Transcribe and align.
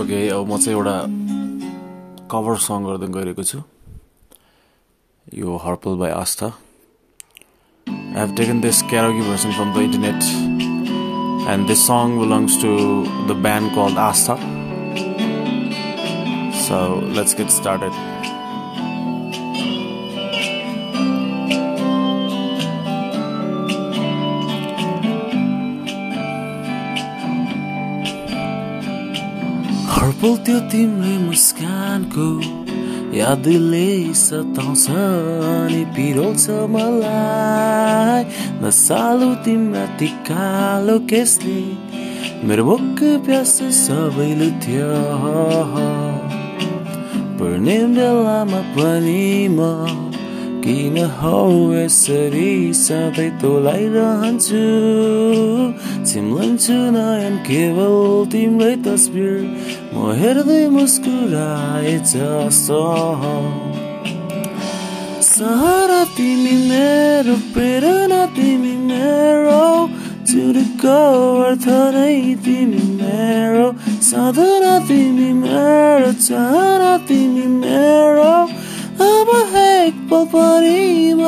Okay 0.00 0.18
अब 0.28 0.52
म 0.52 0.58
चाहिँ 0.58 0.76
एउटा 0.78 0.96
कभर 2.32 2.56
सङ 2.66 2.84
गर्दै 2.90 3.08
गइरहेको 3.16 3.44
छु 3.52 3.62
यो 5.40 5.56
हर्पल 5.64 5.96
by 6.04 6.10
Aastha 6.18 6.52
I 8.14 8.16
have 8.16 8.34
taken 8.34 8.60
this 8.60 8.82
karaoke 8.82 9.22
version 9.26 9.52
from 9.52 9.72
the 9.74 9.80
internet 9.80 10.22
and 11.48 11.68
this 11.68 11.84
song 11.86 12.18
belongs 12.18 12.56
to 12.62 12.72
the 13.26 13.34
band 13.34 13.72
called 13.72 13.94
Astha. 13.94 14.36
So 16.66 16.98
let's 17.18 17.34
get 17.34 17.50
started. 17.50 17.92
हर्पल 30.22 30.36
त्यो 30.46 30.58
तिम्रै 30.70 31.14
मुस्कानको 31.20 32.26
यादले 33.18 33.86
सताउँछ 34.14 34.84
नि 35.70 35.80
पिरोल्छ 35.94 36.44
मलाई 36.74 38.22
नसालु 38.62 39.30
तिम्रा 39.44 39.82
ती 39.98 40.08
कालो 40.28 40.96
केसले 41.10 41.58
मेरो 42.46 42.68
भोक 42.70 43.02
प्यास 43.26 43.56
सबै 43.80 44.30
लुथ्यो 44.38 44.94
पर्ने 47.38 47.78
बेलामा 47.98 48.62
पनि 48.78 49.26
म 49.58 50.11
किन 50.64 50.96
हौ 51.18 51.38
यसरी 51.74 52.50
सधैँ 52.80 53.30
तोलाइरहन्छु 53.42 54.60
चिम्लन्छु 56.10 56.76
नयन 56.96 57.36
केवल 57.48 57.96
तिम्रै 58.32 58.74
तस्बिर 58.84 59.34
म 59.94 60.12
हेर्दै 60.20 60.62
मुस्कुराए 60.74 61.94
जस्तो 62.12 62.82
सहारा 65.32 66.00
तिमी 66.16 66.54
मेरो 66.70 67.36
प्रेरणा 67.54 68.22
तिमी 68.38 68.74
मेरो 68.86 69.66
जुडको 70.30 70.98
अर्थ 71.48 71.66
नै 71.98 72.16
तिमी 72.46 72.84
मेरो 73.02 73.66
साधना 74.10 74.78
तिमी 74.88 75.30
मेरो 75.42 76.12
चाहना 76.26 76.92
तिमी 77.08 77.46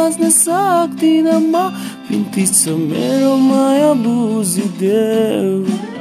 बाँच्न 0.05 0.29
सक्दिनँ 0.29 1.41
म 1.49 1.55
बिन्ती 2.13 2.45
छ 2.53 2.77
मेरो 2.77 3.33
माया 3.41 3.93
बुझिदेऊ 4.05 5.94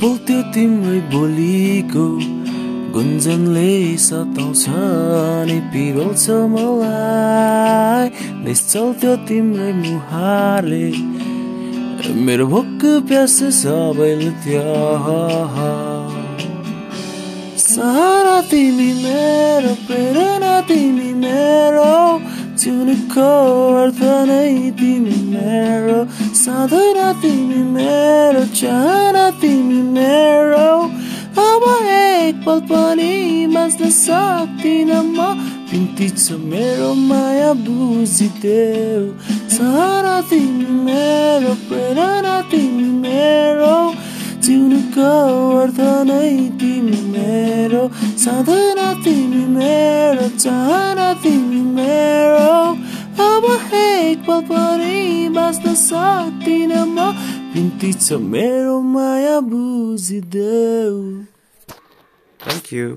त्यो 0.00 0.40
तिम्रै 0.54 0.98
बोलीको 1.12 2.04
गुन्जनले 2.94 3.72
सताउँछ 4.04 4.64
नि 5.48 5.58
पिरोल्छ 5.72 6.24
मलाई। 6.52 8.06
निश्चल 8.44 8.86
त्यो 9.00 9.12
तिम्रै 9.28 9.70
मुहारले। 9.82 10.86
मेरो 12.26 12.44
भोक 12.52 12.80
प्यास 13.08 13.36
सबै 13.60 14.12
लुथ्यो 14.20 14.64
सहारा 17.68 18.38
तिमी 18.50 18.90
मेरो 19.04 19.72
प्रेरणा 19.86 20.54
तिमी 20.68 21.10
मेरो 21.22 21.92
जुनको 22.60 23.28
अर्थ 23.82 24.00
नै 24.30 24.54
तिमी 24.80 25.18
मेरो 25.32 25.98
साधना 26.40 27.12
तिमी 27.20 27.62
मेरो 27.72 28.44
चाहना 28.56 29.24
तिमी 29.40 29.80
मेरो 29.96 30.68
अब 31.44 31.64
एक 31.92 32.36
पल 32.46 32.60
पनि 32.70 33.12
बाँच्न 33.54 33.90
सक्दिनँ 33.96 35.02
म 35.16 35.18
बिन्ती 35.70 36.08
छ 36.16 36.40
मेरो 36.50 36.88
माया 37.10 37.52
बुझिदेऊ 37.60 39.04
सहारा 39.56 40.16
तिमी 40.30 40.70
मेरो 40.86 41.52
प्रेरणा 41.68 42.36
तिमी 42.50 42.88
मेरो 43.04 43.76
जिउनुको 44.40 45.12
अर्थ 45.60 45.80
नै 46.08 46.32
तिमी 46.60 47.00
मेरो 47.12 47.82
साधना 48.24 48.88
तिमी 49.04 49.44
मेरो 49.58 50.28
चाहना 50.40 51.12
तिमी 51.22 51.62
मेरो 51.76 52.59
पनि 54.50 55.28
बाँच्न 55.36 55.74
सक्दिनँ 55.74 56.84
म 56.96 56.98
बिन्ती 57.52 57.92
छ 58.04 58.18
मेरो 58.32 58.80
माया 58.94 59.36
बुझिदेऊ 59.50 60.98
थ्याङ्क 62.40 62.72
यू 62.72 62.88